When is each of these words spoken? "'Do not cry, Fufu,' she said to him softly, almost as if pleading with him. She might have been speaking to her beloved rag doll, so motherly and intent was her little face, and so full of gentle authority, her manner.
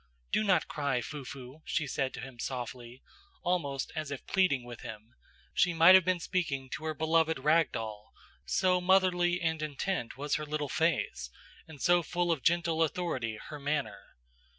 "'Do 0.31 0.43
not 0.43 0.67
cry, 0.67 0.99
Fufu,' 0.99 1.61
she 1.63 1.85
said 1.85 2.11
to 2.11 2.21
him 2.21 2.39
softly, 2.39 3.03
almost 3.43 3.91
as 3.95 4.09
if 4.09 4.25
pleading 4.25 4.63
with 4.65 4.81
him. 4.81 5.13
She 5.53 5.75
might 5.75 5.93
have 5.93 6.03
been 6.03 6.19
speaking 6.19 6.71
to 6.71 6.85
her 6.85 6.95
beloved 6.95 7.37
rag 7.37 7.71
doll, 7.73 8.11
so 8.43 8.81
motherly 8.81 9.39
and 9.39 9.61
intent 9.61 10.17
was 10.17 10.37
her 10.37 10.45
little 10.47 10.69
face, 10.69 11.29
and 11.67 11.79
so 11.79 12.01
full 12.01 12.31
of 12.31 12.41
gentle 12.41 12.81
authority, 12.81 13.37
her 13.49 13.59
manner. 13.59 14.01